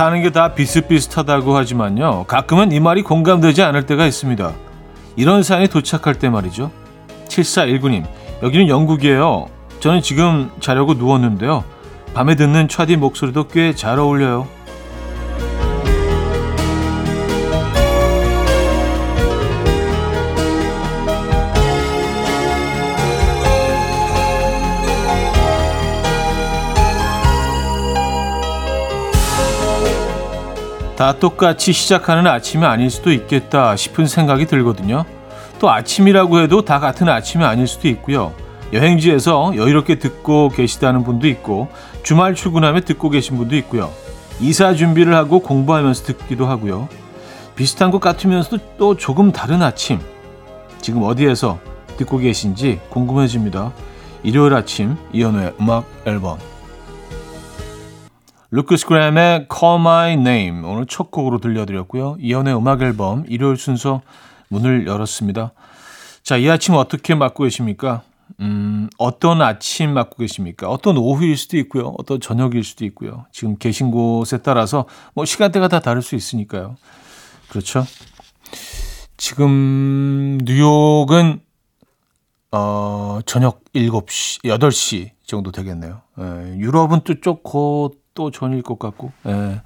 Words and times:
사는 0.00 0.22
게 0.22 0.30
다 0.30 0.54
비슷비슷하다고 0.54 1.54
하지만요. 1.54 2.24
가끔은 2.24 2.72
이 2.72 2.80
말이 2.80 3.02
공감되지 3.02 3.62
않을 3.62 3.84
때가 3.84 4.06
있습니다. 4.06 4.50
이런 5.16 5.42
사연이 5.42 5.68
도착할 5.68 6.14
때 6.14 6.30
말이죠. 6.30 6.70
7419님, 7.28 8.06
여기는 8.42 8.68
영국이에요. 8.68 9.48
저는 9.80 10.00
지금 10.00 10.50
자려고 10.58 10.94
누웠는데요. 10.94 11.64
밤에 12.14 12.34
듣는 12.34 12.66
차디 12.68 12.96
목소리도 12.96 13.48
꽤 13.48 13.74
잘 13.74 13.98
어울려요. 13.98 14.48
다 31.00 31.14
똑같이 31.14 31.72
시작하는 31.72 32.26
아침이 32.26 32.66
아닐 32.66 32.90
수도 32.90 33.10
있겠다 33.10 33.74
싶은 33.74 34.04
생각이 34.04 34.44
들거든요. 34.44 35.06
또 35.58 35.70
아침이라고 35.70 36.40
해도 36.40 36.60
다 36.60 36.78
같은 36.78 37.08
아침이 37.08 37.42
아닐 37.42 37.66
수도 37.66 37.88
있고요. 37.88 38.34
여행지에서 38.74 39.54
여유롭게 39.56 39.98
듣고 39.98 40.50
계시다는 40.50 41.02
분도 41.02 41.26
있고 41.26 41.68
주말 42.02 42.34
출근하며 42.34 42.82
듣고 42.82 43.08
계신 43.08 43.38
분도 43.38 43.56
있고요. 43.56 43.90
이사 44.40 44.74
준비를 44.74 45.14
하고 45.14 45.38
공부하면서 45.40 46.04
듣기도 46.04 46.44
하고요. 46.44 46.90
비슷한 47.56 47.90
것 47.90 47.98
같으면서도 48.02 48.58
또 48.76 48.94
조금 48.98 49.32
다른 49.32 49.62
아침. 49.62 50.00
지금 50.82 51.02
어디에서 51.02 51.60
듣고 51.96 52.18
계신지 52.18 52.78
궁금해집니다. 52.90 53.72
일요일 54.22 54.52
아침 54.52 54.98
이연우의 55.14 55.54
음악 55.62 55.86
앨범 56.04 56.36
루크스 58.52 58.86
그램의 58.86 59.46
Call 59.52 59.80
My 59.80 60.12
Name 60.14 60.66
오늘 60.66 60.86
첫 60.86 61.10
곡으로 61.10 61.38
들려드렸고요. 61.38 62.16
이연의 62.18 62.56
음악 62.56 62.82
앨범 62.82 63.24
일요일 63.28 63.56
순서 63.56 64.02
문을 64.48 64.88
열었습니다. 64.88 65.52
자, 66.24 66.36
이 66.36 66.50
아침 66.50 66.74
어떻게 66.74 67.14
맞고 67.14 67.44
계십니까? 67.44 68.02
음, 68.40 68.88
어떤 68.98 69.40
아침 69.40 69.94
맞고 69.94 70.16
계십니까? 70.16 70.68
어떤 70.68 70.96
오후일 70.96 71.36
수도 71.36 71.56
있고요. 71.58 71.94
어떤 71.98 72.20
저녁일 72.20 72.64
수도 72.64 72.84
있고요. 72.86 73.26
지금 73.30 73.56
계신 73.56 73.92
곳에 73.92 74.38
따라서 74.38 74.86
뭐 75.14 75.24
시간대가 75.24 75.68
다 75.68 75.78
다를 75.78 76.02
수 76.02 76.16
있으니까요. 76.16 76.76
그렇죠? 77.50 77.84
지금 79.16 80.38
뉴욕은 80.42 81.40
어, 82.52 83.20
저녁 83.26 83.62
7시, 83.74 84.42
8시 84.42 85.10
정도 85.24 85.52
되겠네요. 85.52 86.02
예, 86.18 86.56
유럽은 86.58 87.02
또 87.04 87.20
조금 87.20 87.99
또 88.14 88.30
전일 88.30 88.62
것 88.62 88.78
같고. 88.78 89.12
예. 89.26 89.62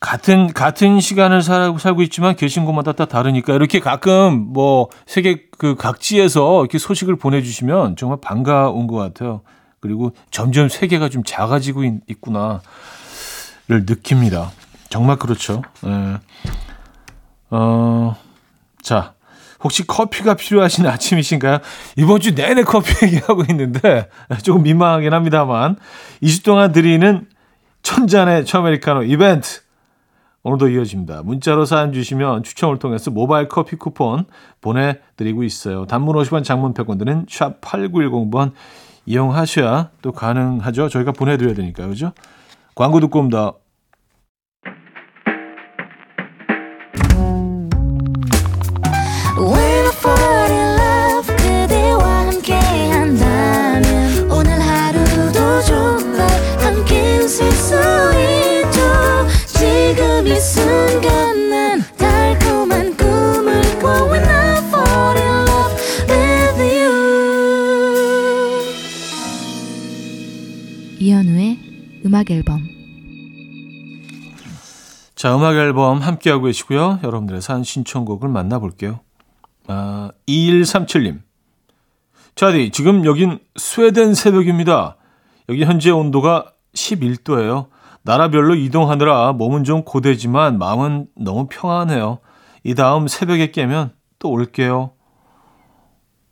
같은 0.00 0.52
같은 0.54 0.98
시간을 0.98 1.42
살고 1.42 1.78
살고 1.78 2.02
있지만 2.02 2.34
계신 2.34 2.64
곳마다 2.64 2.92
다 2.92 3.04
다르니까 3.04 3.52
이렇게 3.52 3.80
가끔 3.80 4.52
뭐 4.52 4.88
세계 5.06 5.44
그 5.58 5.74
각지에서 5.76 6.60
이렇게 6.60 6.78
소식을 6.78 7.16
보내주시면 7.16 7.96
정말 7.96 8.18
반가운 8.22 8.86
것 8.86 8.96
같아요. 8.96 9.42
그리고 9.78 10.12
점점 10.30 10.68
세계가 10.68 11.10
좀 11.10 11.22
작아지고 11.24 11.84
있, 11.84 12.20
구나를 12.20 12.60
느낍니다. 13.68 14.50
정말 14.88 15.16
그렇죠. 15.16 15.62
예. 15.86 16.18
어, 17.50 18.16
자, 18.82 19.14
혹시 19.62 19.86
커피가 19.86 20.34
필요하신 20.34 20.86
아침이신가요? 20.88 21.58
이번 21.96 22.20
주 22.20 22.34
내내 22.34 22.62
커피 22.62 22.92
얘기하고 23.06 23.44
있는데 23.50 24.08
조금 24.42 24.62
민망하긴 24.62 25.12
합니다만 25.12 25.76
2주 26.22 26.44
동안 26.44 26.72
드리는 26.72 27.26
천잔의 27.82 28.44
처메리카노 28.44 29.04
이벤트 29.04 29.60
오늘도 30.42 30.70
이어집니다. 30.70 31.22
문자로 31.22 31.66
사연 31.66 31.92
주시면 31.92 32.44
추첨을 32.44 32.78
통해서 32.78 33.10
모바일 33.10 33.48
커피 33.48 33.76
쿠폰 33.76 34.24
보내드리고 34.62 35.42
있어요. 35.42 35.84
단문 35.84 36.16
50원 36.16 36.44
장문 36.44 36.72
100원 36.72 36.98
드는 36.98 37.26
샵 37.28 37.60
8910번 37.60 38.52
이용하셔야 39.04 39.90
또 40.00 40.12
가능하죠. 40.12 40.88
저희가 40.88 41.12
보내드려야 41.12 41.54
되니까요. 41.54 41.88
그죠? 41.88 42.12
광고 42.74 43.00
듣고 43.00 43.18
옵니다. 43.18 43.52
자, 75.20 75.36
음악 75.36 75.54
앨범 75.56 75.98
함께하고 75.98 76.44
계시고요. 76.44 77.00
여러분들의 77.02 77.42
산 77.42 77.62
신청곡을 77.62 78.30
만나볼게요. 78.30 79.00
아, 79.66 80.10
2137님. 80.26 81.20
자디, 82.34 82.70
지금 82.70 83.04
여긴 83.04 83.38
스웨덴 83.54 84.14
새벽입니다. 84.14 84.96
여기 85.50 85.62
현재 85.66 85.90
온도가 85.90 86.54
11도예요. 86.72 87.66
나라별로 88.00 88.54
이동하느라 88.54 89.34
몸은 89.34 89.64
좀 89.64 89.84
고되지만 89.84 90.56
마음은 90.56 91.08
너무 91.16 91.48
평안해요. 91.50 92.20
이 92.64 92.74
다음 92.74 93.06
새벽에 93.06 93.50
깨면 93.50 93.92
또 94.18 94.30
올게요. 94.30 94.92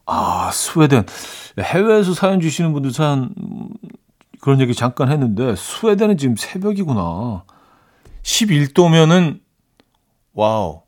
아, 0.06 0.50
스웨덴. 0.50 1.04
해외에서 1.58 2.14
사연 2.14 2.40
주시는 2.40 2.72
분들 2.72 2.92
사연 2.92 3.34
그런 4.40 4.62
얘기 4.62 4.72
잠깐 4.72 5.12
했는데 5.12 5.56
스웨덴은 5.56 6.16
지금 6.16 6.36
새벽이구나. 6.38 7.44
11도면은 8.22 9.40
wow. 10.34 10.82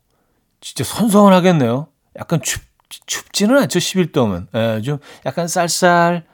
진짜 0.61 0.83
선선하겠네요. 0.83 1.87
약간 2.19 2.41
춥 2.41 2.61
춥지는 3.05 3.57
않죠. 3.57 3.79
11도면. 3.79 4.47
예, 4.53 4.81
좀 4.81 4.99
약간 5.25 5.47
쌀쌀 5.47 6.25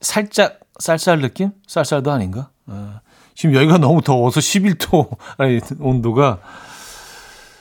살짝 0.00 0.60
쌀쌀 0.78 1.20
느낌? 1.20 1.52
쌀쌀도 1.66 2.10
아닌가? 2.10 2.50
예. 2.70 2.74
지금 3.34 3.54
여기가 3.54 3.78
너무 3.78 4.02
더워서 4.02 4.40
11도 4.40 5.16
아니 5.38 5.60
온도가 5.78 6.40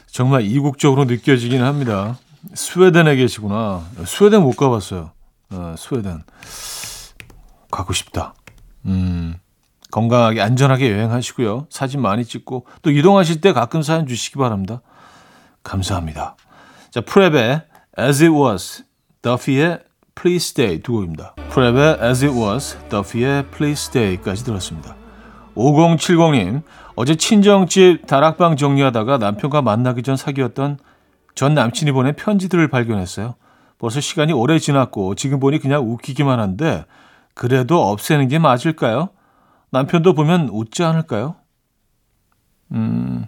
정말 0.07 0.43
이국적으로 0.43 1.05
느껴지긴 1.05 1.61
합니다. 1.63 2.17
스웨덴에 2.53 3.15
계시구나. 3.15 3.85
스웨덴 4.05 4.41
못 4.41 4.55
가봤어요. 4.55 5.11
어, 5.51 5.75
스웨덴 5.77 6.23
가고 7.71 7.93
싶다. 7.93 8.33
음, 8.85 9.35
건강하게 9.95 10.41
안전하게 10.41 10.91
여행하시고요. 10.91 11.67
사진 11.69 12.01
많이 12.01 12.25
찍고 12.25 12.65
또 12.81 12.91
이동하실 12.91 13.39
때 13.39 13.53
가끔 13.53 13.81
사연 13.81 14.05
주시기 14.07 14.37
바랍니다. 14.37 14.81
감사합니다. 15.63 16.35
자, 16.91 16.99
프랩의 16.99 17.63
As 17.97 18.23
It 18.23 18.35
Was, 18.35 18.83
더피의 19.21 19.79
Please 20.13 20.49
Stay 20.49 20.81
두 20.81 20.91
곡입니다. 20.91 21.35
프랩의 21.49 22.03
As 22.03 22.25
It 22.25 22.37
Was, 22.37 22.77
더피의 22.89 23.45
Please 23.51 23.87
Stay까지 23.87 24.43
들었습니다. 24.43 24.97
5070님, 25.55 26.63
어제 26.95 27.15
친정집 27.15 28.05
다락방 28.05 28.57
정리하다가 28.57 29.17
남편과 29.17 29.61
만나기 29.61 30.03
전 30.03 30.17
사귀었던 30.17 30.77
전 31.35 31.53
남친이 31.53 31.93
보낸 31.93 32.17
편지들을 32.17 32.67
발견했어요. 32.67 33.35
벌써 33.77 34.01
시간이 34.01 34.33
오래 34.33 34.59
지났고 34.59 35.15
지금 35.15 35.39
보니 35.39 35.59
그냥 35.59 35.89
웃기기만 35.89 36.41
한데 36.41 36.83
그래도 37.33 37.89
없애는 37.89 38.27
게 38.27 38.39
맞을까요? 38.39 39.11
남편도 39.71 40.13
보면 40.13 40.49
웃지 40.49 40.83
않을까요? 40.83 41.35
음. 42.71 43.25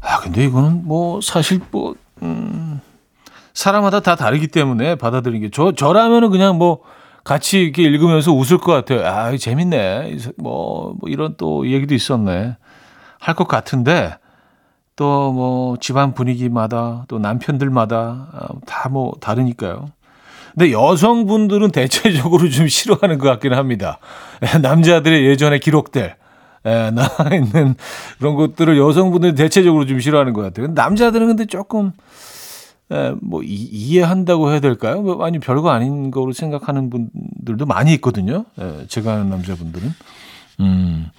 아, 0.00 0.20
근데 0.20 0.44
이거는 0.44 0.82
뭐 0.86 1.20
사실 1.20 1.60
뭐, 1.70 1.94
음, 2.22 2.80
사람마다 3.54 4.00
다 4.00 4.16
다르기 4.16 4.48
때문에 4.48 4.94
받아들이는 4.96 5.40
게, 5.48 5.50
저, 5.52 5.72
저라면은 5.72 6.30
그냥 6.30 6.58
뭐 6.58 6.80
같이 7.24 7.60
이렇게 7.60 7.82
읽으면서 7.82 8.32
웃을 8.32 8.58
것 8.58 8.72
같아요. 8.72 9.04
아, 9.06 9.36
재밌네. 9.36 10.18
뭐, 10.38 10.94
뭐 11.00 11.08
이런 11.10 11.34
또 11.36 11.66
얘기도 11.68 11.94
있었네. 11.94 12.56
할 13.18 13.34
것 13.34 13.48
같은데, 13.48 14.16
또 14.96 15.32
뭐 15.32 15.76
집안 15.78 16.14
분위기마다 16.14 17.04
또 17.08 17.18
남편들마다 17.18 17.96
아, 18.32 18.48
다뭐 18.66 19.14
다르니까요. 19.20 19.86
근데 20.56 20.72
여성분들은 20.72 21.70
대체적으로 21.70 22.48
좀 22.48 22.66
싫어하는 22.66 23.18
것 23.18 23.28
같기는 23.28 23.56
합니다. 23.58 23.98
남자들의 24.62 25.26
예전에 25.26 25.58
기록들. 25.58 26.16
에, 26.64 26.90
나와 26.90 27.30
있는 27.32 27.76
그런 28.18 28.34
것들을 28.34 28.76
여성분들이 28.78 29.34
대체적으로 29.34 29.86
좀 29.86 30.00
싫어하는 30.00 30.32
것 30.32 30.40
같아요. 30.40 30.68
남자들은 30.68 31.26
근데 31.28 31.44
조금 31.44 31.92
에, 32.90 33.12
뭐 33.20 33.42
이, 33.42 33.48
이해한다고 33.48 34.50
해야 34.50 34.60
될까요? 34.60 35.02
뭐 35.02 35.24
아니 35.24 35.38
별거 35.38 35.70
아닌 35.70 36.10
거로 36.10 36.32
생각하는 36.32 36.90
분들도 36.90 37.66
많이 37.66 37.92
있거든요. 37.94 38.46
에, 38.58 38.86
제가 38.88 39.12
아는 39.12 39.28
남자분들은 39.28 39.94
음. 40.60 41.10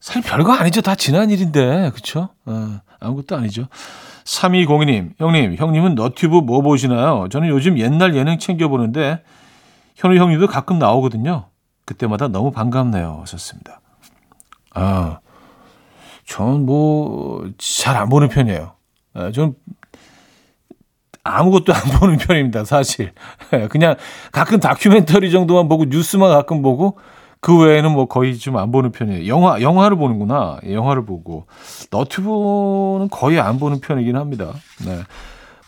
사실 0.00 0.22
별거 0.22 0.52
아니죠. 0.52 0.82
다 0.82 0.94
지난 0.94 1.30
일인데. 1.30 1.90
그쵸? 1.94 2.28
어, 2.44 2.78
아무것도 3.00 3.36
아니죠. 3.36 3.66
3202님, 4.26 5.12
형님, 5.18 5.54
형님은 5.54 5.94
너튜브 5.94 6.38
뭐 6.38 6.60
보시나요? 6.60 7.28
저는 7.30 7.48
요즘 7.48 7.78
옛날 7.78 8.16
예능 8.16 8.38
챙겨보는데, 8.38 9.22
현우 9.94 10.16
형님도 10.16 10.48
가끔 10.48 10.78
나오거든요. 10.78 11.46
그때마다 11.84 12.26
너무 12.28 12.50
반갑네요. 12.50 13.18
하셨습니다. 13.22 13.80
아, 14.74 15.20
전 16.26 16.66
뭐, 16.66 17.48
잘 17.56 17.96
안 17.96 18.08
보는 18.08 18.28
편이에요. 18.28 18.72
아, 19.14 19.30
전 19.30 19.54
아무것도 21.22 21.72
안 21.72 21.80
보는 21.98 22.18
편입니다, 22.18 22.64
사실. 22.64 23.12
그냥 23.70 23.94
가끔 24.32 24.58
다큐멘터리 24.58 25.30
정도만 25.30 25.68
보고, 25.68 25.84
뉴스만 25.84 26.30
가끔 26.30 26.62
보고, 26.62 26.98
그 27.46 27.56
외에는 27.56 27.92
뭐 27.92 28.06
거의 28.06 28.36
좀 28.36 28.56
안 28.56 28.72
보는 28.72 28.90
편이에요. 28.90 29.28
영화, 29.28 29.60
영화를 29.60 29.96
보는구나. 29.96 30.58
영화를 30.68 31.04
보고. 31.06 31.46
너튜브는 31.92 33.08
거의 33.08 33.38
안 33.38 33.60
보는 33.60 33.78
편이긴 33.80 34.16
합니다. 34.16 34.52
네. 34.84 35.04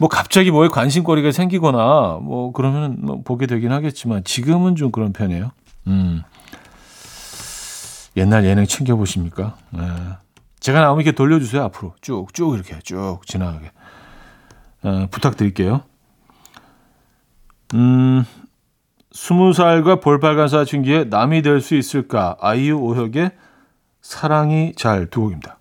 뭐 0.01 0.09
갑자기 0.09 0.51
뭐에 0.51 0.67
관심거리가 0.67 1.31
생기거나 1.31 2.19
뭐 2.21 2.51
그러면 2.51 2.97
뭐 2.99 3.23
보게 3.23 3.47
되긴 3.47 3.71
하겠지만 3.71 4.25
지금은 4.25 4.75
좀 4.75 4.91
그런 4.91 5.13
편이에요. 5.13 5.53
음. 5.87 6.23
옛날 8.17 8.45
예능 8.45 8.67
챙겨 8.67 8.97
보십니까? 8.97 9.55
네. 9.71 9.83
제가 10.59 10.81
나오면 10.81 11.05
이렇게 11.05 11.15
돌려주세요, 11.15 11.63
앞으로. 11.63 11.95
쭉, 12.01 12.35
쭉 12.35 12.55
이렇게 12.55 12.77
쭉 12.83 13.21
지나가게. 13.25 13.71
어, 14.83 15.07
부탁드릴게요. 15.13 15.83
음, 17.75 18.25
스무 19.21 19.53
살과 19.53 19.97
볼빨간 19.97 20.47
사춘기에 20.47 21.05
남이 21.11 21.43
될 21.43 21.61
수 21.61 21.75
있을까? 21.75 22.37
아이유 22.41 22.79
오혁의 22.79 23.33
사랑이 24.01 24.75
잘 24.77 25.11
두 25.11 25.23
곡입니다. 25.23 25.59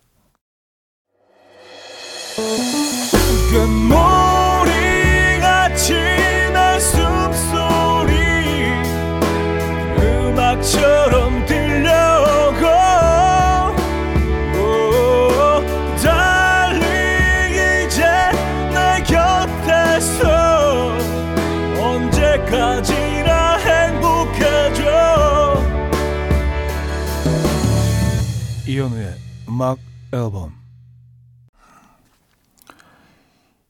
음악 29.58 29.78
앨범 30.12 30.52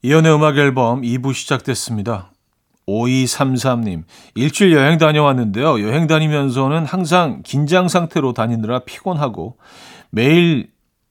이연의 0.03 0.35
음악 0.35 0.59
앨범 0.59 1.01
2부 1.01 1.33
시작됐습니다. 1.33 2.31
5233님, 2.87 4.05
일주일 4.35 4.75
여행 4.75 4.99
다녀왔는데요. 4.99 5.81
여행 5.81 6.07
다니면서는 6.07 6.85
항상 6.85 7.43
긴장 7.43 7.89
상태로 7.89 8.35
다니느라 8.35 8.81
피곤하고 8.81 9.57
매일 10.11 10.71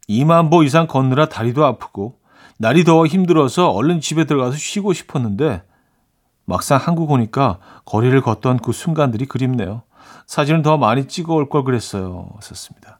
2만 0.09 0.51
보 0.51 0.61
이상 0.61 0.85
걷느라 0.85 1.27
다리도 1.27 1.65
아프고 1.65 2.19
날이 2.59 2.83
더워 2.83 3.07
힘들어서 3.07 3.71
얼른 3.71 3.99
집에 3.99 4.25
들어가서 4.25 4.57
쉬고 4.57 4.93
싶었는데 4.93 5.63
막상 6.45 6.79
한국 6.79 7.09
오니까 7.09 7.57
거리를 7.85 8.21
걷던 8.21 8.59
그 8.59 8.73
순간들이 8.73 9.25
그립네요. 9.25 9.81
사진을 10.27 10.61
더 10.61 10.77
많이 10.77 11.07
찍어 11.07 11.33
올 11.33 11.49
걸 11.49 11.63
그랬어요. 11.63 12.29
썼습니다. 12.41 12.96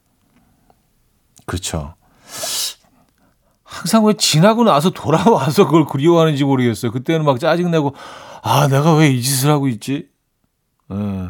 그렇죠. 1.48 1.96
항상 3.64 4.06
왜 4.06 4.14
지나고 4.14 4.64
나서 4.64 4.90
돌아와서 4.92 5.66
그걸 5.66 5.86
그리워하는지 5.86 6.44
모르겠어요. 6.44 6.92
그때는 6.92 7.26
막 7.26 7.40
짜증내고, 7.40 7.96
아, 8.44 8.68
내가 8.68 8.94
왜 8.96 9.10
이 9.12 9.22
짓을 9.22 9.50
하고 9.50 9.68
있지? 9.68 10.10
예. 10.92 11.30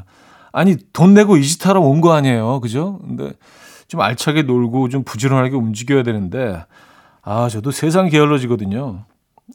아니, 0.52 0.76
돈 0.94 1.14
내고 1.14 1.38
이 1.38 1.44
짓 1.44 1.66
하러 1.68 1.82
온 1.82 2.02
거 2.02 2.14
아니에요. 2.14 2.60
그죠? 2.62 3.00
근데 3.00 3.32
좀 3.88 4.02
알차게 4.02 4.44
놀고 4.44 4.90
좀 4.90 5.04
부지런하게 5.04 5.56
움직여야 5.56 6.04
되는데, 6.04 6.66
아, 7.22 7.48
저도 7.50 7.72
세상 7.72 8.10
게을러지거든요. 8.10 9.06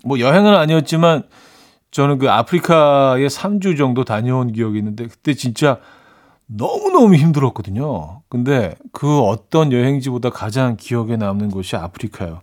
뭐 0.04 0.18
여행은 0.20 0.54
아니었지만, 0.54 1.24
저는 1.90 2.18
그 2.18 2.30
아프리카에 2.30 3.26
3주 3.26 3.76
정도 3.76 4.04
다녀온 4.04 4.52
기억이 4.52 4.78
있는데, 4.78 5.06
그때 5.08 5.34
진짜 5.34 5.78
너무너무 6.46 7.14
힘들었거든요. 7.14 8.22
근데 8.28 8.74
그 8.92 9.20
어떤 9.20 9.72
여행지보다 9.72 10.30
가장 10.30 10.76
기억에 10.76 11.16
남는 11.16 11.50
곳이 11.50 11.76
아프리카예요. 11.76 12.40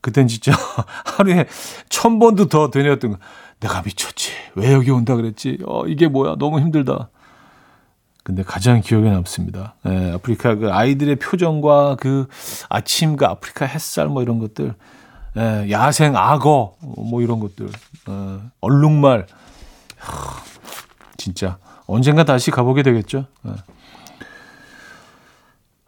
그땐 0.00 0.26
진짜 0.26 0.52
하루에 1.04 1.46
천 1.88 2.18
번도 2.18 2.46
더 2.46 2.70
되뇌었던 2.70 3.12
거. 3.12 3.18
내가 3.60 3.82
미쳤지. 3.82 4.32
왜 4.56 4.72
여기 4.72 4.90
온다 4.90 5.14
그랬지? 5.14 5.58
어, 5.66 5.86
이게 5.86 6.08
뭐야? 6.08 6.36
너무 6.38 6.60
힘들다. 6.60 7.10
근데 8.24 8.42
가장 8.42 8.80
기억에 8.80 9.10
남습니다. 9.10 9.74
예, 9.86 10.12
아프리카 10.12 10.54
그 10.54 10.72
아이들의 10.72 11.16
표정과 11.16 11.96
그 11.98 12.28
아침 12.68 13.16
그 13.16 13.26
아프리카 13.26 13.66
햇살 13.66 14.08
뭐 14.08 14.22
이런 14.22 14.38
것들, 14.38 14.74
예, 15.36 15.70
야생 15.70 16.16
악어 16.16 16.76
뭐 16.80 17.20
이런 17.20 17.40
것들, 17.40 17.68
어, 18.06 18.40
얼룩말, 18.60 19.26
하, 19.98 20.42
진짜 21.16 21.58
언젠가 21.92 22.24
다시 22.24 22.50
가보게 22.50 22.82
되겠죠. 22.82 23.26
예. 23.46 23.52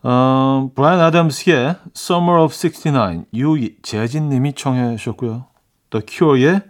어, 0.03 0.71
브라이언 0.75 1.01
아담스의 1.01 1.77
Summer 1.97 2.43
of 2.43 2.55
69 2.55 3.25
유재진 3.33 4.29
님이 4.29 4.53
청해 4.53 4.97
주셨고요. 4.97 5.47
The 5.89 6.05
Cure의 6.06 6.61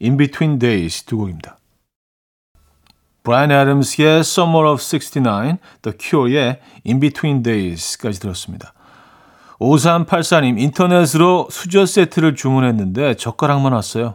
In 0.00 0.16
Between 0.16 0.60
Days 0.60 1.04
두 1.04 1.16
곡입니다. 1.16 1.58
브라이언 3.24 3.50
아담스의 3.50 4.20
Summer 4.20 4.68
of 4.68 4.80
69, 4.80 5.58
The 5.82 5.98
Cure의 5.98 6.60
In 6.86 7.00
Between 7.00 7.42
Days까지 7.42 8.20
들었습니다. 8.20 8.72
5384님, 9.58 10.60
인터넷으로 10.60 11.48
수저 11.50 11.86
세트를 11.86 12.36
주문했는데 12.36 13.14
젓가락만 13.14 13.72
왔어요. 13.72 14.14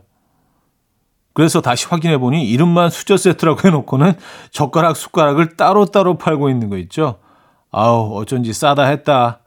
그래서 1.36 1.60
다시 1.60 1.86
확인해 1.86 2.18
보니 2.18 2.50
이름만 2.50 2.90
수저 2.90 3.18
세트라고 3.18 3.60
해놓고는 3.68 4.14
젓가락, 4.52 4.96
숟가락을 4.96 5.58
따로따로 5.58 6.18
팔고 6.18 6.50
있는 6.50 6.70
거 6.70 6.78
있죠? 6.78 7.20
아우, 7.72 8.16
어쩐지 8.16 8.54
싸다 8.54 8.86
했다. 8.86 9.42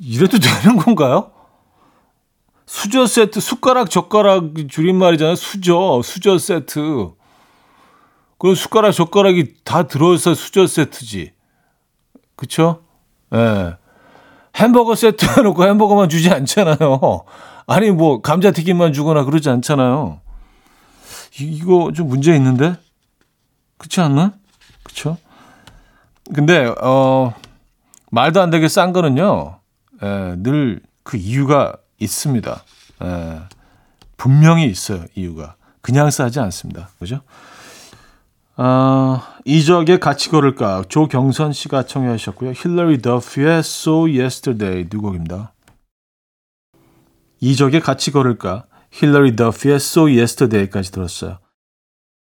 이래도 0.00 0.38
되는 0.40 0.76
건가요? 0.76 1.30
수저 2.66 3.06
세트, 3.06 3.38
숟가락, 3.38 3.90
젓가락 3.90 4.54
줄임말이잖아요. 4.68 5.36
수저, 5.36 6.00
수저 6.02 6.36
세트. 6.38 7.12
그럼 8.38 8.54
숟가락, 8.56 8.92
젓가락이 8.92 9.54
다 9.62 9.86
들어있어 9.86 10.34
수저 10.34 10.66
세트지. 10.66 11.32
그쵸? 12.34 12.82
예. 13.32 13.36
네. 13.36 13.76
햄버거 14.56 14.96
세트 14.96 15.38
해놓고 15.38 15.64
햄버거만 15.64 16.08
주지 16.08 16.28
않잖아요. 16.28 17.24
아니, 17.72 17.90
뭐, 17.90 18.20
감자튀김만 18.20 18.92
주거나 18.92 19.24
그러지 19.24 19.48
않잖아요. 19.50 20.20
이 21.40 21.60
거 21.64 21.92
좀 21.92 22.08
문제 22.08 22.34
있는데? 22.36 22.76
그렇지 23.78 24.00
않나? 24.00 24.32
그쵸? 24.82 25.16
근데, 26.34 26.72
어, 26.82 27.32
말도 28.10 28.40
안 28.42 28.50
되게 28.50 28.68
싼 28.68 28.92
거는요, 28.92 29.58
예, 30.02 30.34
늘그 30.38 31.16
이유가 31.16 31.74
있습니다. 31.98 32.62
예, 33.04 33.38
분명히 34.16 34.66
있어요, 34.66 35.04
이유가. 35.14 35.54
그냥 35.80 36.10
싸지 36.10 36.38
않습니다. 36.40 36.90
그죠? 36.98 37.20
어, 38.56 39.20
이적의 39.44 39.98
같이 39.98 40.28
걸을까? 40.28 40.84
조경선 40.88 41.52
씨가 41.54 41.86
청해 41.86 42.16
주셨고요. 42.18 42.52
힐러리 42.54 43.00
더피의 43.00 43.60
So 43.60 44.02
Yesterday 44.02 44.88
두 44.88 45.00
곡입니다. 45.00 45.52
이적의 47.42 47.80
같이 47.80 48.12
걸을까? 48.12 48.66
힐러리 48.92 49.34
더피의 49.34 49.74
So 49.76 50.04
Yesterday까지 50.04 50.92
들었어요. 50.92 51.38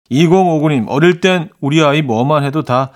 2059님, 0.09 0.85
어릴 0.89 1.21
땐 1.21 1.49
우리 1.61 1.81
아이 1.83 2.01
뭐만 2.01 2.43
해도 2.43 2.63
다 2.63 2.91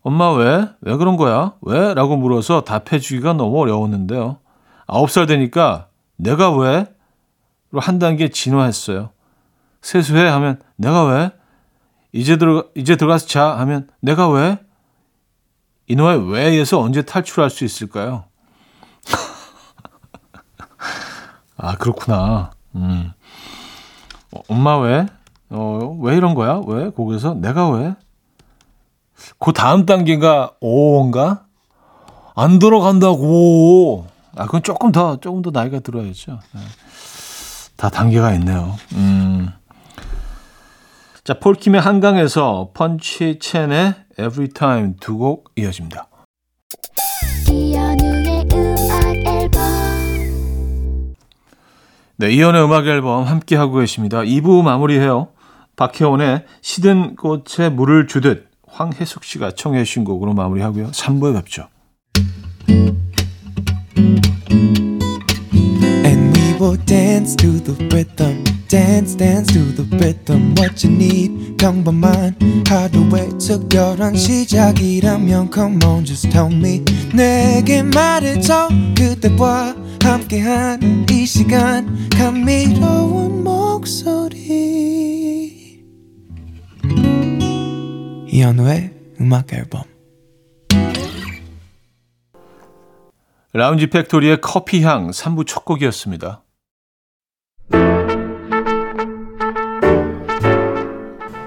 엄마 0.00 0.32
왜? 0.32 0.66
왜 0.80 0.96
그런 0.96 1.18
거야? 1.18 1.52
왜? 1.60 1.92
라고 1.92 2.16
물어서 2.16 2.62
답해주기가 2.62 3.34
너무 3.34 3.60
어려웠는데요. 3.60 4.38
9살 4.86 5.28
되니까 5.28 5.88
내가 6.16 6.50
왜? 6.56 6.86
로한 7.72 7.98
단계 7.98 8.28
진화했어요. 8.30 9.10
세수해 9.82 10.26
하면 10.28 10.60
내가 10.76 11.04
왜? 11.04 11.30
이제 12.12 12.38
들어 12.38 12.64
이제 12.74 12.96
들어가서 12.96 13.26
자 13.26 13.58
하면 13.58 13.88
내가 14.00 14.30
왜? 14.30 14.58
이놈의 15.88 16.32
왜에서 16.32 16.80
언제 16.80 17.02
탈출할 17.02 17.50
수 17.50 17.64
있을까요? 17.64 18.24
아 21.62 21.76
그렇구나. 21.76 22.52
음. 22.74 23.12
어, 24.32 24.40
엄마 24.48 24.78
왜? 24.78 25.06
어, 25.50 25.98
왜 26.00 26.16
이런 26.16 26.34
거야? 26.34 26.60
왜? 26.66 26.90
거기서 26.90 27.34
내가 27.34 27.68
왜? 27.70 27.94
그 29.38 29.52
다음 29.52 29.84
단계가 29.84 30.52
5인가? 30.62 31.42
안 32.36 32.58
들어간다고. 32.58 34.06
아, 34.36 34.46
그건 34.46 34.62
조금 34.62 34.92
더, 34.92 35.16
조금 35.20 35.42
더 35.42 35.50
나이가 35.50 35.80
들어야죠. 35.80 36.38
네. 36.54 36.60
다 37.76 37.90
단계가 37.90 38.32
있네요. 38.34 38.76
음. 38.94 39.50
자, 41.24 41.34
폴킴의 41.38 41.80
한강에서 41.80 42.70
펀치 42.72 43.38
첸의 43.40 43.94
Every 44.18 44.48
Time 44.48 44.94
두 45.00 45.18
곡 45.18 45.50
이어집니다. 45.56 46.06
네, 52.20 52.30
이연의 52.32 52.62
음악 52.62 52.86
앨범 52.86 53.24
함께 53.24 53.56
하고 53.56 53.78
계십니다. 53.78 54.20
2부 54.20 54.62
마무리해요. 54.62 55.28
박혜원의 55.76 56.44
시든 56.60 57.16
꽃에 57.16 57.70
물을 57.70 58.06
주듯 58.06 58.46
황혜숙 58.68 59.24
씨가 59.24 59.52
청해 59.52 59.84
주신 59.84 60.04
곡으로 60.04 60.34
마무리하고요. 60.34 60.88
3부에 60.88 61.34
뵙죠. 61.36 61.68
Will 66.60 66.76
dance 66.84 67.34
to 67.36 67.52
the 67.52 67.72
rhythm. 67.88 68.44
Dance, 68.68 69.16
dance 69.16 69.50
to 69.54 69.64
the 69.74 69.88
rhythm. 69.96 70.54
What 70.58 70.86
you 70.86 70.94
need, 70.94 71.56
평범한 71.56 72.36
하루의 72.68 73.30
특별한 73.38 74.14
시작이라면 74.14 75.50
Come 75.54 75.78
on, 75.86 76.04
just 76.04 76.28
tell 76.28 76.54
me. 76.54 76.84
내게 77.14 77.82
말해줘. 77.82 78.68
그대와 78.94 79.74
함께한 80.10 81.06
이 81.08 81.24
시간. 81.24 82.08
감미로운 82.10 83.44
목소리. 83.44 84.40
이현우의 88.26 88.90
음악 89.20 89.52
앨범. 89.52 89.84
라운지 93.52 93.86
팩토리의 93.88 94.40
커피향 94.40 95.10
3부 95.10 95.46
첫 95.46 95.64
곡이었습니다. 95.64 96.42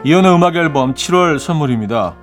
이현우의 0.05 0.35
음악 0.35 0.55
앨범 0.55 0.93
7월 0.93 1.37
선물입니다. 1.37 2.22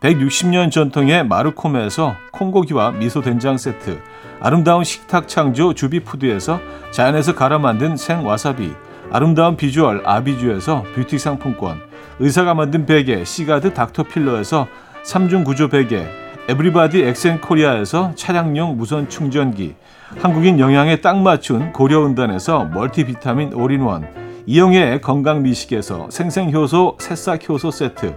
160년 0.00 0.70
전통의 0.70 1.26
마르코메에서 1.26 2.16
콩고기와 2.32 2.92
미소 2.92 3.20
된장 3.20 3.58
세트, 3.58 4.00
아름다운 4.40 4.82
식탁 4.82 5.28
창조 5.28 5.74
주비푸드에서 5.74 6.58
자연에서 6.90 7.34
갈아 7.34 7.58
만든 7.58 7.98
생와사비, 7.98 8.72
아름다운 9.12 9.56
비주얼 9.56 10.02
아비주에서 10.06 10.84
뷰티 10.94 11.18
상품권, 11.18 11.82
의사가 12.18 12.54
만든 12.54 12.86
베개 12.86 13.24
시가드 13.24 13.74
닥터필러에서 13.74 14.68
3중 15.04 15.44
구조 15.44 15.68
베개, 15.68 16.06
에브리바디 16.48 17.02
엑센코리아에서 17.02 18.12
차량용 18.14 18.78
무선 18.78 19.06
충전기, 19.10 19.74
한국인 20.18 20.58
영양에 20.58 21.02
딱 21.02 21.18
맞춘 21.18 21.72
고려은단에서 21.74 22.70
멀티비타민 22.72 23.52
올인원, 23.52 24.08
이영애의 24.46 25.02
건강 25.02 25.42
미식에서 25.42 26.08
생생효소 26.10 26.96
새싹효소 26.98 27.70
세트, 27.70 28.14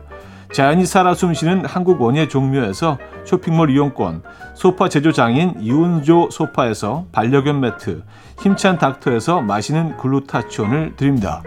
자연이 0.53 0.86
살아 0.86 1.15
숨쉬는 1.15 1.65
한국 1.65 2.00
원예 2.00 2.27
종묘에서 2.27 3.00
쇼핑몰 3.25 3.72
이용권, 3.72 4.22
소파 4.53 4.88
제조장인 4.88 5.55
이운조 5.60 6.29
소파에서 6.29 7.07
반려견 7.12 7.60
매트, 7.60 8.03
힘찬 8.39 8.77
닥터에서 8.77 9.41
마시는 9.41 9.98
글루타치온을 9.98 10.95
드립니다. 10.95 11.41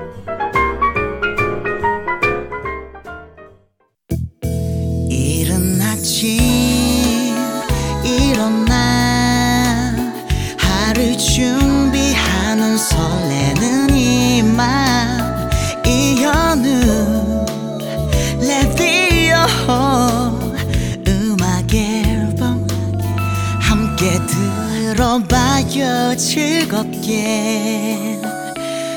들어봐요 24.97 26.17
즐겁게 26.17 28.19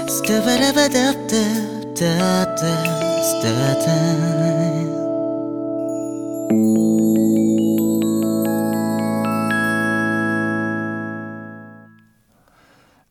스타바라바답답답답답 0.07 2.55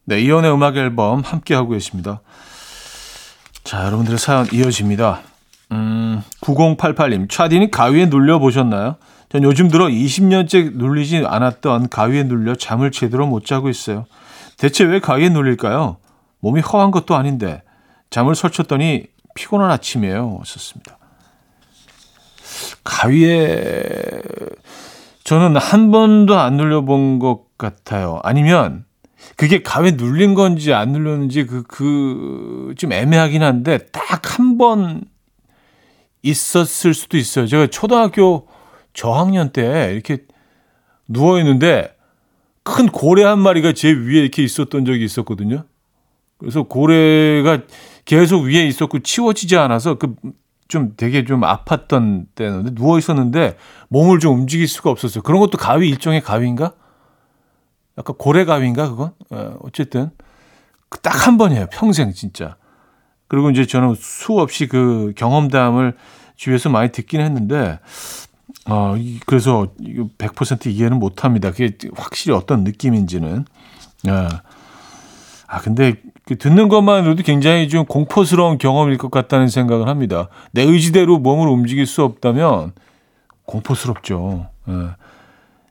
네, 0.05 0.21
이연의 0.23 0.51
음악 0.51 0.79
앨범 0.79 1.21
함께 1.21 1.55
하고 1.55 1.73
계십니다. 1.73 2.23
자, 3.65 3.85
여러분들의 3.85 4.19
사연 4.19 4.47
이어집니다. 4.51 5.21
음, 5.73 6.23
9088님, 6.41 7.29
차디는 7.29 7.71
가위에 7.71 8.07
눌려 8.07 8.39
보셨나요? 8.39 8.97
전 9.31 9.43
요즘 9.43 9.69
들어 9.69 9.87
20년째 9.87 10.73
눌리지 10.77 11.25
않았던 11.27 11.91
가위에 11.91 12.23
눌려 12.25 12.55
잠을 12.55 12.91
제대로 12.91 13.27
못 13.27 13.45
자고 13.45 13.69
있어요. 13.69 14.07
대체 14.57 14.85
왜 14.85 15.01
가위에 15.01 15.29
눌릴까요? 15.29 15.99
몸이 16.41 16.61
허한 16.61 16.91
것도 16.91 17.15
아닌데 17.15 17.63
잠을 18.11 18.35
설쳤더니 18.35 19.07
피곤한 19.35 19.71
아침이에요. 19.71 20.41
썼습니다. 20.45 20.99
가위에 22.85 24.23
저는 25.25 25.57
한 25.57 25.91
번도 25.91 26.39
안 26.39 26.57
눌려본 26.57 27.19
것 27.19 27.45
같아요. 27.59 28.21
아니면 28.23 28.87
그게 29.37 29.63
가위에 29.63 29.93
눌린 29.93 30.35
건지 30.35 30.73
안 30.73 30.93
눌렸는지 30.93 31.45
그, 31.45 31.63
그, 31.65 32.75
좀 32.79 32.93
애매하긴 32.93 33.43
한데 33.43 33.79
딱 33.93 34.39
한 34.39 34.57
번 34.57 35.03
있었을 36.23 36.95
수도 36.95 37.17
있어요. 37.17 37.47
제가 37.47 37.67
초등학교 37.69 38.49
저학년 38.93 39.53
때 39.53 39.93
이렇게 39.93 40.27
누워 41.09 41.39
있는데 41.39 41.97
큰 42.63 42.89
고래 42.89 43.25
한 43.25 43.39
마리가 43.39 43.73
제 43.73 43.91
위에 43.91 44.21
이렇게 44.21 44.43
있었던 44.43 44.85
적이 44.85 45.05
있었거든요. 45.05 45.65
그래서 46.39 46.65
고래가 46.65 47.63
계속 48.05 48.43
위에 48.43 48.67
있었고 48.67 49.01
치워지지 49.01 49.57
않아서 49.57 49.97
그 49.97 50.15
좀 50.69 50.93
되게 50.97 51.25
좀 51.25 51.41
아팠던 51.41 52.27
때였는데 52.35 52.75
누워 52.75 52.99
있었는데 52.99 53.57
몸을 53.89 54.21
좀 54.21 54.39
움직일 54.39 54.69
수가 54.69 54.91
없었어요. 54.91 55.23
그런 55.23 55.41
것도 55.41 55.57
가위 55.57 55.89
일종의 55.89 56.21
가위인가? 56.21 56.75
약간 57.97 58.17
고래 58.17 58.45
가위인가 58.45 58.91
그건? 58.91 59.13
예, 59.33 59.51
어쨌든 59.61 60.11
딱 61.03 61.27
한 61.27 61.37
번이에요. 61.39 61.67
평생 61.73 62.13
진짜. 62.13 62.57
그리고 63.29 63.51
이제 63.51 63.67
저는 63.67 63.95
수없이 63.95 64.69
그 64.69 65.13
경험담을 65.17 65.97
주위에서 66.37 66.69
많이 66.69 66.93
듣긴 66.93 67.21
했는데 67.23 67.79
어, 68.67 68.97
이- 68.97 69.21
그래서 69.27 69.69
이거 69.81 70.09
100% 70.19 70.67
이해는 70.67 70.99
못 70.99 71.25
합니다. 71.25 71.51
그게 71.51 71.77
확실히 71.97 72.35
어떤 72.37 72.65
느낌인지는. 72.65 73.45
예. 74.09 74.29
아, 75.47 75.61
근데 75.61 75.95
그 76.27 76.37
듣는 76.37 76.69
것만으로도 76.69 77.23
굉장히 77.23 77.69
좀 77.69 77.87
공포스러운 77.87 78.59
경험일 78.59 78.99
것 78.99 79.11
같다는 79.11 79.49
생각을 79.49 79.89
합니다. 79.89 80.29
내 80.53 80.63
의지대로 80.63 81.19
몸을 81.19 81.49
움직일 81.49 81.87
수 81.87 82.05
없다면 82.05 82.73
공포스럽죠. 83.47 84.49
예. 84.69 84.73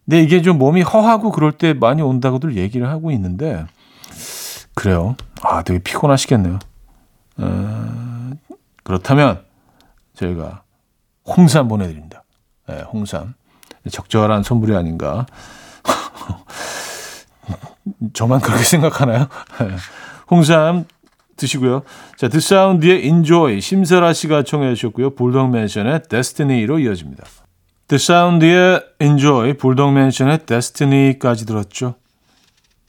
근데 0.06 0.22
이게 0.24 0.42
좀 0.42 0.58
몸이 0.58 0.82
허하고 0.82 1.32
그럴 1.32 1.52
때 1.52 1.74
많이 1.74 2.02
온다고들 2.02 2.56
얘기를 2.58 2.90
하고 2.90 3.12
있는데 3.12 3.66
그래요. 4.74 5.16
아, 5.44 5.62
되게 5.64 5.80
피곤하시겠네요. 5.80 6.60
어, 7.40 8.30
그렇다면 8.84 9.44
저희가 10.16 10.64
홍삼 11.26 11.68
보내드립니다. 11.68 12.24
네, 12.68 12.82
홍삼. 12.82 13.34
적절한 13.90 14.44
선물이 14.44 14.76
아닌가. 14.76 15.26
저만 18.14 18.42
그렇게 18.42 18.64
생각하나요? 18.64 19.28
네. 19.60 19.76
홍삼 20.30 20.86
드시고요. 21.38 21.84
자, 22.18 22.28
드사운드의 22.28 23.06
Enjoy 23.06 23.62
심세라 23.62 24.14
씨가 24.14 24.44
청해 24.44 24.76
주셨고요. 24.76 25.16
불독 25.16 25.52
맨션의 25.52 26.04
Destiny로 26.10 26.80
이어집니다. 26.80 27.24
Sound의 27.90 28.82
Enjoy, 29.00 29.54
불독맨션의 29.54 30.46
Destiny까지 30.46 31.46
들었죠. 31.46 31.96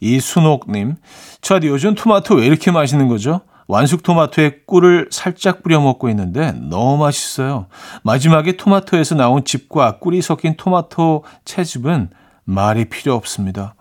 이순옥님, 0.00 0.96
차디 1.40 1.68
요즘 1.68 1.94
토마토 1.94 2.36
왜 2.36 2.46
이렇게 2.46 2.70
맛있는 2.70 3.08
거죠? 3.08 3.42
완숙 3.68 4.02
토마토에 4.02 4.62
꿀을 4.66 5.08
살짝 5.10 5.62
뿌려 5.62 5.78
먹고 5.80 6.08
있는데 6.08 6.52
너무 6.52 6.96
맛있어요. 6.96 7.66
마지막에 8.02 8.56
토마토에서 8.56 9.14
나온 9.14 9.44
즙과 9.44 9.98
꿀이 9.98 10.22
섞인 10.22 10.54
토마토 10.56 11.24
채즙은 11.44 12.08
말이 12.44 12.86
필요 12.86 13.14
없습니다. 13.14 13.74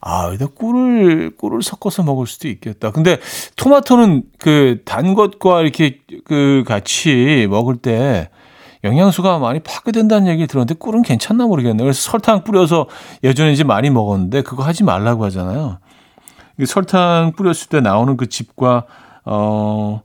아, 0.00 0.26
여기다 0.28 0.46
꿀을, 0.54 1.36
꿀을 1.36 1.62
섞어서 1.62 2.04
먹을 2.04 2.28
수도 2.28 2.46
있겠다. 2.46 2.92
근데 2.92 3.18
토마토는 3.56 4.22
그 4.38 4.82
단 4.84 5.14
것과 5.14 5.62
이렇게 5.62 5.98
그 6.24 6.62
같이 6.64 7.48
먹을 7.50 7.76
때 7.76 8.30
영양소가 8.84 9.40
많이 9.40 9.58
파괴된다는 9.58 10.28
얘기 10.28 10.46
들었는데 10.46 10.74
꿀은 10.74 11.02
괜찮나 11.02 11.46
모르겠네요. 11.46 11.84
그래서 11.84 12.08
설탕 12.08 12.44
뿌려서 12.44 12.86
예전에 13.24 13.50
이제 13.52 13.64
많이 13.64 13.90
먹었는데 13.90 14.42
그거 14.42 14.62
하지 14.62 14.84
말라고 14.84 15.24
하잖아요. 15.24 15.78
설탕 16.64 17.32
뿌렸을 17.36 17.68
때 17.68 17.80
나오는 17.80 18.16
그 18.16 18.28
즙과 18.28 18.84
어 19.26 20.00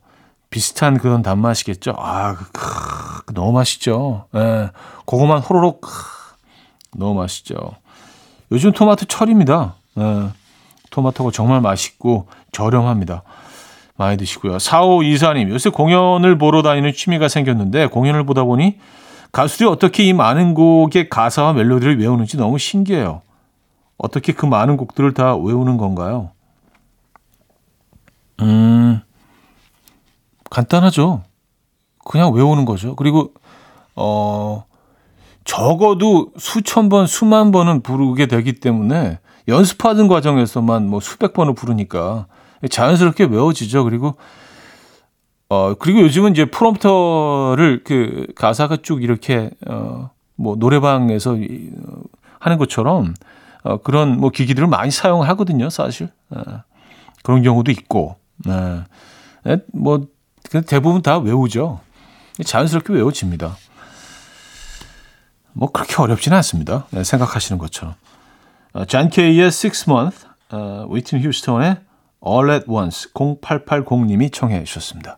비슷한 0.50 0.98
그런 0.98 1.22
단맛이겠죠. 1.22 1.94
아, 1.98 2.36
크, 2.36 3.34
너무 3.34 3.54
맛있죠. 3.54 4.26
예. 4.36 4.70
그거만 5.06 5.40
호로록 5.40 5.82
크, 5.82 5.90
너무 6.98 7.16
맛있죠. 7.16 7.56
요즘 8.52 8.74
토마토 8.74 9.06
철입니다. 9.06 9.76
예. 9.98 10.30
토마토가 10.90 11.32
정말 11.32 11.62
맛있고 11.62 12.28
저렴합니다. 12.52 13.24
많이 13.96 14.18
드시고요. 14.18 14.58
4524님, 14.58 15.50
요새 15.50 15.70
공연을 15.70 16.38
보러 16.38 16.62
다니는 16.62 16.92
취미가 16.92 17.30
생겼는데 17.30 17.88
공연을 17.88 18.26
보다 18.26 18.44
보니 18.44 18.78
가수들이 19.32 19.70
어떻게 19.70 20.04
이 20.04 20.12
많은 20.12 20.54
곡의 20.54 21.08
가사와 21.10 21.54
멜로디를 21.54 22.00
외우는지 22.00 22.36
너무 22.36 22.58
신기해요. 22.58 23.22
어떻게 23.98 24.34
그 24.34 24.46
많은 24.46 24.76
곡들을 24.76 25.14
다 25.14 25.36
외우는 25.38 25.78
건가요? 25.78 26.32
음, 28.42 29.02
간단하죠. 30.50 31.24
그냥 32.06 32.34
외우는 32.34 32.66
거죠. 32.66 32.96
그리고, 32.96 33.34
어, 33.96 34.66
적어도 35.44 36.32
수천 36.38 36.90
번, 36.90 37.08
수만 37.08 37.52
번은 37.52 37.82
부르게 37.82 38.26
되기 38.28 38.54
때문에 38.54 39.20
연습하는 39.48 40.08
과정에서만 40.08 40.88
뭐 40.88 41.00
수백 41.00 41.34
번을 41.34 41.56
부르니까 41.56 42.28
자연스럽게 42.70 43.26
외워지죠. 43.26 43.84
그리고 43.84 44.16
어 45.50 45.74
그리고 45.74 46.02
요즘은 46.02 46.32
이제 46.32 46.46
프롬프터를 46.46 47.82
그 47.84 48.28
가사가 48.36 48.78
쭉 48.84 49.04
이렇게 49.04 49.50
어뭐 49.68 50.56
노래방에서 50.58 51.38
하는 52.40 52.58
것처럼 52.58 53.14
어 53.64 53.78
그런 53.78 54.18
뭐 54.20 54.30
기기들을 54.30 54.68
많이 54.68 54.92
사용하거든요, 54.92 55.70
사실. 55.70 56.10
어, 56.30 56.62
그런 57.24 57.42
경우도 57.42 57.72
있고. 57.72 58.21
네. 58.46 58.84
네뭐 59.74 60.08
대부분 60.68 61.02
다 61.02 61.18
외우죠. 61.18 61.80
자연스럽게 62.44 62.94
외워집니다. 62.94 63.58
뭐 65.54 65.72
그렇게 65.72 65.96
어렵지는 65.96 66.38
않습니다. 66.38 66.86
네, 66.92 67.04
생각하시는 67.04 67.60
것처럼. 67.60 67.96
어, 68.74 68.86
잔 68.86 69.10
케이의 69.10 69.48
Six 69.48 69.90
Month, 69.90 70.26
어, 70.52 70.88
위튼 70.90 71.22
휴스턴의 71.22 71.78
All 72.26 72.52
at 72.52 72.66
Once 72.70 73.12
0880님이 73.14 74.32
청해 74.32 74.64
주셨습니다. 74.64 75.18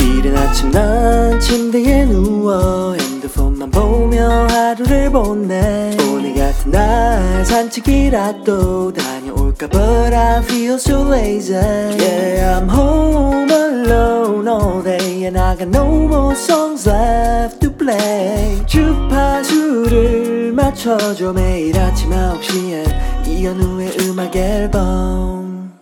이른 0.00 0.36
아침 0.36 0.70
난 0.70 1.38
침대에 1.40 2.06
누워 2.06 2.94
핸드폰만 2.94 3.70
보며 3.70 4.46
하루를 4.48 5.10
보내 5.10 5.96
오늘 6.10 6.34
같은 6.34 6.70
날 6.70 7.44
산책이라도 7.44 8.92
다 8.92 9.21
녀올까 9.52 9.68
But 9.68 10.14
I 10.14 10.42
feel 10.42 10.74
so 10.74 11.02
lazy 11.08 11.54
Yeah 11.54 12.58
I'm 12.58 12.68
home 12.68 13.50
alone 13.50 14.48
all 14.48 14.82
day 14.82 15.24
And 15.26 15.38
I 15.38 15.56
got 15.56 15.68
no 15.68 15.86
more 15.86 16.34
songs 16.34 16.88
left 16.88 17.60
to 17.60 17.70
play 17.72 18.64
주파수를 18.66 20.52
맞춰줘 20.52 21.32
매일 21.32 21.78
아침 21.78 22.10
9시에 22.10 23.28
이현우의 23.28 23.96
음악 24.00 24.34
앨범 24.36 25.72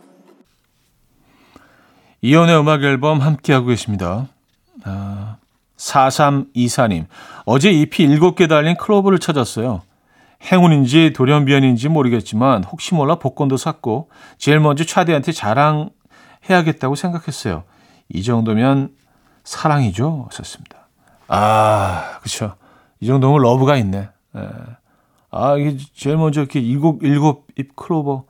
이현우의 2.22 2.58
음악 2.60 2.82
앨범 2.82 3.20
함께하고 3.20 3.68
계십니다. 3.68 4.28
아, 4.84 5.36
4324님. 5.78 7.06
어제 7.46 7.70
잎이 7.70 8.08
7개 8.08 8.46
달린 8.46 8.76
클로버를 8.76 9.18
찾았어요. 9.18 9.80
행운인지 10.42 11.12
돌연변인지 11.12 11.88
모르겠지만 11.88 12.64
혹시 12.64 12.94
몰라 12.94 13.16
복권도 13.16 13.56
샀고 13.56 14.08
제일 14.38 14.60
먼저 14.60 14.84
차디한테 14.84 15.32
자랑해야겠다고 15.32 16.94
생각했어요. 16.94 17.64
이 18.08 18.22
정도면 18.22 18.94
사랑이죠. 19.44 20.28
썼습니다. 20.32 20.88
아, 21.28 22.18
그렇죠. 22.20 22.54
이 23.00 23.06
정도면 23.06 23.42
love가 23.42 23.76
있네. 23.76 24.08
예. 24.36 24.48
아, 25.30 25.56
이게 25.56 25.76
제일 25.94 26.16
먼저 26.16 26.40
이렇게 26.40 26.60
일곱, 26.60 27.04
일곱 27.04 27.46
잎 27.56 27.76
클로버, 27.76 28.24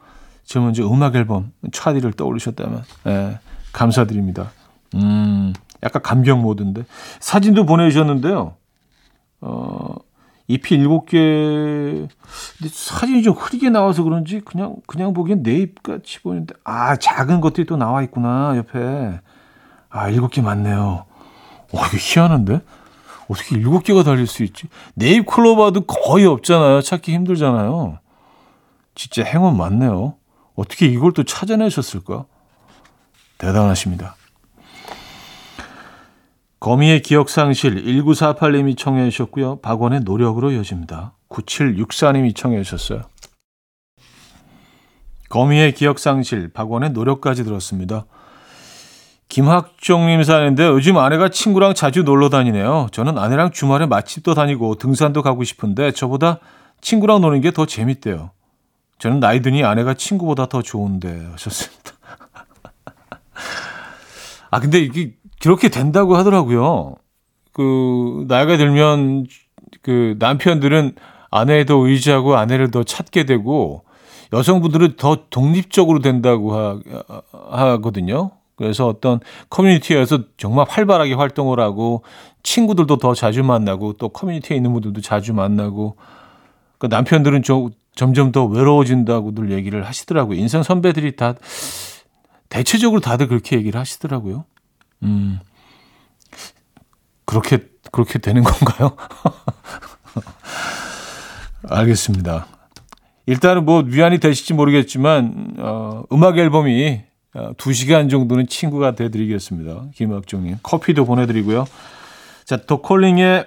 제일 0.44 0.64
먼저 0.64 0.86
음악 0.86 1.14
앨범, 1.16 1.52
차디를 1.72 2.12
떠올리셨다면, 2.12 2.84
예. 3.06 3.38
감사드립니다. 3.72 4.52
음, 4.96 5.54
약간 5.82 6.02
감격 6.02 6.40
모드인데. 6.40 6.84
사진도 7.20 7.64
보내주셨는데요. 7.64 8.54
어, 9.40 9.94
잎이 10.50 10.80
일곱 10.80 11.06
개, 11.06 12.08
사진이 12.68 13.22
좀 13.22 13.34
흐리게 13.34 13.70
나와서 13.70 14.02
그런지 14.02 14.40
그냥, 14.40 14.76
그냥 14.88 15.12
보기엔 15.12 15.44
네 15.44 15.58
잎같이 15.58 16.20
보이는데, 16.22 16.54
아, 16.64 16.96
작은 16.96 17.40
것들이 17.40 17.66
또 17.66 17.76
나와 17.76 18.02
있구나, 18.02 18.54
옆에. 18.56 19.20
아, 19.90 20.08
일곱 20.08 20.32
개 20.32 20.42
맞네요. 20.42 21.04
와, 21.72 21.86
이거 21.86 21.96
희한한데? 21.96 22.62
어떻게 23.28 23.56
일곱 23.56 23.84
개가 23.84 24.02
달릴 24.02 24.26
수 24.26 24.42
있지? 24.42 24.66
네잎 24.94 25.24
클로바도 25.26 25.82
거의 25.82 26.26
없잖아요. 26.26 26.80
찾기 26.80 27.14
힘들잖아요. 27.14 28.00
진짜 28.96 29.22
행운 29.22 29.56
많네요. 29.56 30.14
어떻게 30.56 30.86
이걸 30.86 31.12
또 31.12 31.22
찾아내셨을까? 31.22 32.24
대단하십니다. 33.38 34.16
거미의 36.60 37.00
기억상실 37.00 37.84
1948님이 37.84 38.76
청해 38.76 39.08
주셨고요. 39.10 39.60
박원의 39.60 40.00
노력으로 40.00 40.50
이어집니다. 40.52 41.14
9764님이 41.30 42.36
청해 42.36 42.62
주셨어요. 42.62 43.02
거미의 45.30 45.72
기억상실, 45.72 46.52
박원의 46.52 46.90
노력까지 46.90 47.44
들었습니다. 47.44 48.04
김학종님 49.28 50.22
사는데 50.24 50.66
요즘 50.66 50.98
아내가 50.98 51.28
친구랑 51.28 51.72
자주 51.74 52.02
놀러 52.02 52.28
다니네요. 52.28 52.88
저는 52.92 53.16
아내랑 53.16 53.52
주말에 53.52 53.86
맛집도 53.86 54.34
다니고 54.34 54.74
등산도 54.74 55.22
가고 55.22 55.44
싶은데 55.44 55.92
저보다 55.92 56.40
친구랑 56.80 57.20
노는 57.20 57.40
게 57.40 57.52
더 57.52 57.64
재밌대요. 57.64 58.32
저는 58.98 59.20
나이 59.20 59.40
드니 59.40 59.64
아내가 59.64 59.94
친구보다 59.94 60.46
더 60.46 60.60
좋은데 60.62 61.28
하셨습니다. 61.32 61.92
아 64.50 64.60
근데 64.60 64.80
이게 64.80 65.14
그렇게 65.40 65.68
된다고 65.68 66.16
하더라고요. 66.16 66.94
그 67.52 68.24
나이가 68.28 68.56
들면 68.56 69.26
그 69.82 70.16
남편들은 70.18 70.94
아내도 71.30 71.86
의지하고 71.86 72.36
아내를 72.36 72.70
더 72.70 72.84
찾게 72.84 73.24
되고 73.24 73.84
여성분들은 74.32 74.96
더 74.96 75.24
독립적으로 75.30 76.00
된다고 76.00 76.54
하, 76.54 76.78
하거든요. 77.32 78.32
그래서 78.54 78.86
어떤 78.86 79.20
커뮤니티에서 79.48 80.20
정말 80.36 80.66
활발하게 80.68 81.14
활동을 81.14 81.58
하고 81.58 82.04
친구들도 82.42 82.98
더 82.98 83.14
자주 83.14 83.42
만나고 83.42 83.94
또 83.94 84.10
커뮤니티에 84.10 84.56
있는 84.56 84.72
분들도 84.72 85.00
자주 85.00 85.32
만나고 85.32 85.96
그 86.78 86.86
남편들은 86.86 87.42
좀 87.42 87.70
점점 87.94 88.32
더 88.32 88.44
외로워진다고들 88.44 89.50
얘기를 89.50 89.86
하시더라고요. 89.86 90.38
인생 90.38 90.62
선배들이 90.62 91.16
다 91.16 91.34
대체적으로 92.50 93.00
다들 93.00 93.28
그렇게 93.28 93.56
얘기를 93.56 93.80
하시더라고요. 93.80 94.44
음. 95.02 95.40
그렇게 97.24 97.68
그렇게 97.92 98.18
되는 98.18 98.42
건가요? 98.42 98.96
알겠습니다. 101.68 102.46
일단은 103.26 103.64
뭐 103.64 103.82
위안이 103.84 104.18
되실지 104.18 104.54
모르겠지만 104.54 105.54
어, 105.58 106.02
음악 106.12 106.38
앨범이 106.38 107.02
어, 107.34 107.52
2시간 107.52 108.10
정도는 108.10 108.48
친구가 108.48 108.94
돼드리겠습니다. 108.94 109.86
김학종님. 109.94 110.58
커피도 110.62 111.04
보내드리고요. 111.04 111.66
자, 112.44 112.56
도콜링의 112.56 113.46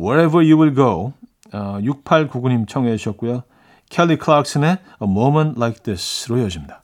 Wherever 0.00 0.44
You 0.44 0.60
Will 0.60 0.74
Go 0.74 1.12
어, 1.52 1.78
6899님 1.80 2.68
청해 2.68 2.96
주셨고요. 2.96 3.44
켈리 3.88 4.18
클락슨의 4.18 4.70
A 4.70 5.08
Moment 5.08 5.54
Like 5.56 5.82
This로 5.82 6.38
이어집니다. 6.38 6.82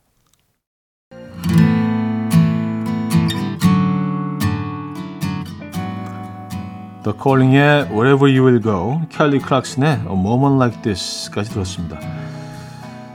The 7.05 7.19
Calling의 7.23 7.91
Wherever 7.91 8.25
You 8.25 8.47
Will 8.47 8.63
Go, 8.63 9.03
켈리 9.11 9.39
클락슨의 9.39 9.91
A 9.91 10.13
Moment 10.13 10.57
Like 10.57 10.83
This까지 10.83 11.51
들었습니다. 11.51 12.01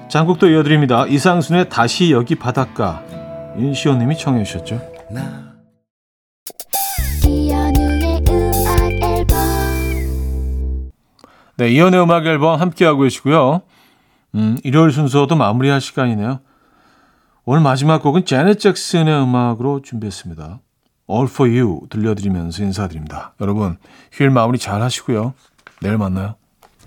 장곡도 0.09 0.47
이어드립니다. 0.47 1.07
이상순의 1.07 1.69
다시 1.69 2.11
여기 2.11 2.35
바닷가. 2.35 3.03
윤시호님이 3.57 4.15
청해 4.17 4.43
주셨죠. 4.43 4.79
네, 11.57 11.69
이연의 11.69 12.01
음악 12.01 12.25
앨범 12.25 12.61
함께하고 12.61 13.01
계시고요. 13.01 13.61
음, 14.35 14.57
일요일 14.63 14.91
순서도 14.91 15.35
마무리할 15.35 15.81
시간이네요. 15.81 16.39
오늘 17.43 17.61
마지막 17.61 18.03
곡은 18.03 18.25
제넷 18.25 18.59
잭슨의 18.59 19.23
음악으로 19.23 19.81
준비했습니다. 19.81 20.59
All 21.09 21.27
for 21.27 21.51
You 21.51 21.87
들려드리면서 21.89 22.63
인사드립니다. 22.63 23.33
여러분, 23.41 23.77
휴일 24.11 24.29
마무리 24.29 24.59
잘 24.59 24.81
하시고요. 24.81 25.33
내일 25.81 25.97
만나요. 25.97 26.35